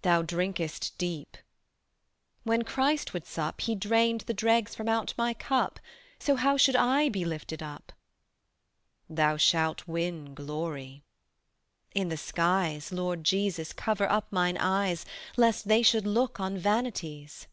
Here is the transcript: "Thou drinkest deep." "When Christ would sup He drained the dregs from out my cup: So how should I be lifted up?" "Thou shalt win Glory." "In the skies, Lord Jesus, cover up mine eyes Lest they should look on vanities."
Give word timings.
"Thou 0.00 0.22
drinkest 0.22 0.96
deep." 0.96 1.36
"When 2.44 2.62
Christ 2.62 3.12
would 3.12 3.26
sup 3.26 3.60
He 3.60 3.74
drained 3.74 4.22
the 4.22 4.32
dregs 4.32 4.74
from 4.74 4.88
out 4.88 5.12
my 5.18 5.34
cup: 5.34 5.78
So 6.18 6.36
how 6.36 6.56
should 6.56 6.74
I 6.74 7.10
be 7.10 7.26
lifted 7.26 7.62
up?" 7.62 7.92
"Thou 9.10 9.36
shalt 9.36 9.86
win 9.86 10.32
Glory." 10.34 11.02
"In 11.94 12.08
the 12.08 12.16
skies, 12.16 12.92
Lord 12.92 13.22
Jesus, 13.24 13.74
cover 13.74 14.10
up 14.10 14.32
mine 14.32 14.56
eyes 14.56 15.04
Lest 15.36 15.68
they 15.68 15.82
should 15.82 16.06
look 16.06 16.40
on 16.40 16.56
vanities." 16.56 17.46